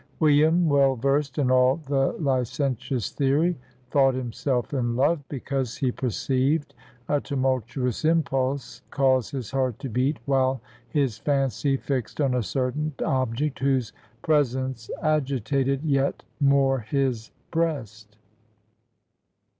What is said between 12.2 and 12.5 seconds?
a